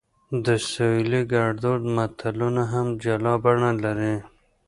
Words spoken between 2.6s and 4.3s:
هم جلا بڼه لري